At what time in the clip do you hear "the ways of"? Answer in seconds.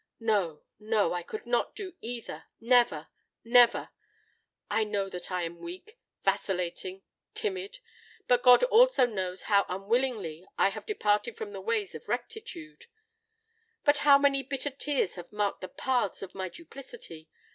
11.51-12.09